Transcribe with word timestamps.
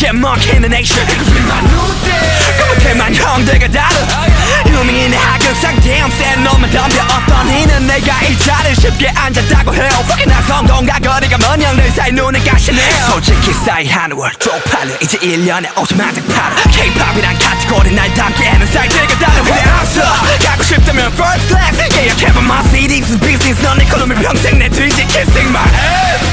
get 0.00 0.16
monkey 0.16 0.56
in 0.56 0.62
the 0.62 0.68
nation 0.68 1.06
그렇게만 2.56 3.14
형들과 3.14 3.68
다르 3.68 3.94
유명인의 4.66 5.18
하극상 5.18 5.78
damn 5.80 6.10
센 6.16 6.42
놈은 6.42 6.70
덤벼 6.70 7.02
어떤 7.04 7.48
이는 7.50 7.86
내가 7.86 8.22
이 8.22 8.38
자리를 8.38 8.76
쉽게 8.76 9.08
앉았다고 9.08 9.74
해요. 9.74 9.90
Fucking 10.04 10.28
나 10.28 10.40
성동과 10.42 10.98
거리가 11.00 11.36
먼 11.38 11.60
형들 11.60 11.90
사이 11.90 12.12
눈에 12.12 12.38
가시네요 12.40 13.06
솔직히 13.10 13.52
사이 13.52 13.86
한월 13.86 14.32
쪽팔려. 14.38 14.94
이제 15.02 15.18
1년에 15.18 15.66
5천만 15.74 16.14
장 16.14 16.26
팔아. 16.26 16.56
K-POP이란 16.70 17.38
카테고리 17.38 17.94
날 17.94 18.12
담기에는 18.14 18.66
사이트가 18.66 19.18
다른 19.18 19.44
그래 19.44 19.62
앞서 19.78 20.00
가고 20.44 20.62
싶다면 20.62 21.12
first 21.12 21.48
class. 21.48 21.98
예약해봐 21.98 22.40
my 22.40 22.62
CD's 22.70 23.20
business. 23.20 23.60
넌내 23.62 23.84
column 23.86 24.14
평생 24.22 24.58
내 24.58 24.68
뒤지 24.68 25.06
kissing 25.06 25.48
my 25.50 25.64
ass 25.64 26.29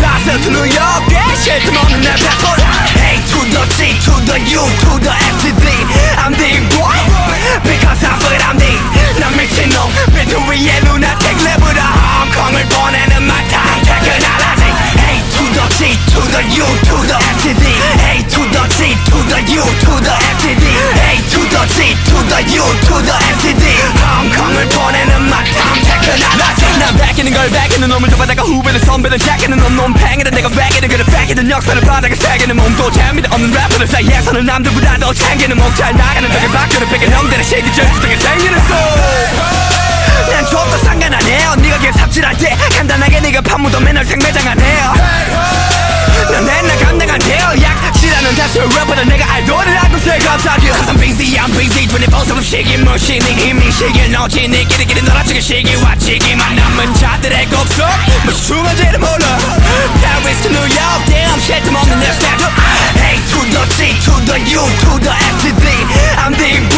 Plaza 0.00 0.38
to 0.44 0.50
New 0.50 0.64
York 0.64 1.02
Yeah, 1.10 1.34
shit, 1.42 1.62
come 1.64 1.78
on, 1.78 2.00
내 2.00 2.10
passport 2.12 2.60
A 2.60 3.16
to 3.30 3.40
the 3.48 3.62
G 3.76 3.96
to 4.04 4.14
the 4.28 4.36
U 4.38 4.62
to 4.82 4.92
the 5.00 5.12
F 5.12 5.36
to 5.42 5.50
D 5.60 5.66
I'm 6.18 6.32
the 6.32 6.50
boy 6.76 6.99
걸 27.40 27.48
베끼는 27.48 27.88
놈을 27.88 28.10
잡아다가 28.10 28.42
후배는 28.42 28.80
선배는 28.80 29.16
제끼는 29.18 29.56
놈 29.56 29.70
놈 29.74 29.94
팽이든 29.94 30.30
내가 30.32 30.50
베끼는 30.50 30.88
그를 30.90 31.04
베끼는 31.06 31.50
역사를 31.50 31.80
바닥에 31.80 32.14
새기는 32.14 32.54
몸도 32.54 32.90
재미도 32.90 33.34
없는 33.34 33.50
래퍼들 33.50 33.86
사이에서는 33.86 34.44
남들보다 34.44 34.98
더 34.98 35.14
챙기는 35.14 35.56
목잘 35.56 35.96
나가는 35.96 36.28
벽에 36.28 36.48
바뀌는 36.48 36.88
뺏긴 36.90 37.10
형들의 37.10 37.42
시기 37.42 37.72
절수등에 37.72 38.16
생기는 38.18 38.58
소난 38.66 40.46
좁도 40.50 40.76
무시니 52.90 53.48
이미 53.48 53.70
시기를 53.70 54.10
넣지 54.10 54.48
네 54.48 54.64
끼리끼리 54.64 55.02
놀아주기 55.02 55.40
시기 55.40 55.76
왔지기만 55.76 56.56
남은 56.56 56.92
자들의 56.94 57.46
곡속 57.46 57.86
무슨 58.24 58.56
중간지를 58.56 58.98
몰라 58.98 59.38
Paris 60.00 60.42
to 60.42 60.50
New 60.50 60.60
York 60.60 61.04
damn 61.06 61.38
shit 61.38 61.62
없는 61.68 62.00
내 62.00 62.12
스타일 62.12 62.40
A 62.98 63.16
to 63.30 63.40
the 63.48 63.62
G 63.76 63.96
to 64.00 64.12
the 64.24 64.38
U 64.54 64.66
to 64.80 64.98
the 64.98 65.14
to 65.40 65.50
D 65.60 65.66
I'm 66.18 66.34
the 66.34 66.69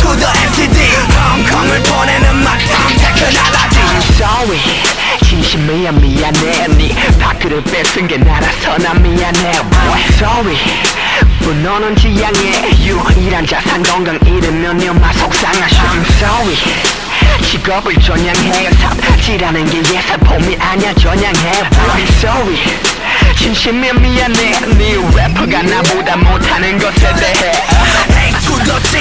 to 0.00 0.16
the 0.16 0.26
MCD 0.44 0.78
헝컹을 1.14 1.82
보내는 1.82 2.36
막탐 2.44 2.96
테크나라지. 2.96 3.78
Sorry. 4.14 4.60
진심이야 5.24 5.92
미안해. 5.92 6.68
네 6.68 6.94
밖으로 7.18 7.62
뺏은 7.64 8.06
게 8.08 8.16
나라서 8.16 8.78
난 8.78 9.02
미안해. 9.02 9.52
boy. 9.52 10.00
Sorry. 10.14 10.56
뭐 11.40 11.52
분노는 11.52 11.96
지향해. 11.96 12.78
유일한 12.80 13.46
자산 13.46 13.82
건강 13.82 14.18
잃으면 14.24 14.78
네 14.78 14.88
엄마 14.88 15.12
속상하셔 15.12 15.82
I'm 15.82 16.06
sorry. 16.12 16.56
직업을 17.42 17.94
전향해. 18.00 18.70
삽질하는 18.70 19.66
게 19.66 19.78
예사폼이 19.94 20.56
아니야 20.58 20.94
전향해. 20.94 21.52
I'm 21.70 22.08
sorry. 22.18 22.58
진심이 23.36 23.92
미안해. 23.92 24.50
네 24.78 24.96
래퍼가 25.14 25.62
나보다 25.62 26.16
못하는 26.16 26.78
것에 26.78 27.14
대해. 27.14 27.50
Uh. 27.50 28.93